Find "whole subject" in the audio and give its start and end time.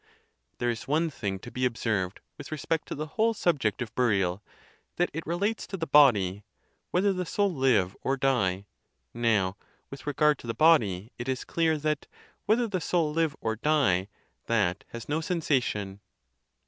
3.05-3.83